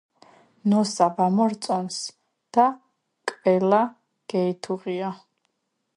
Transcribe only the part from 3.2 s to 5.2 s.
კველა გეითუღია.